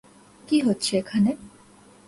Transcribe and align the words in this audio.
কী 0.47 0.57
হচ্ছে 0.61 0.91
এখানে? 0.97 1.31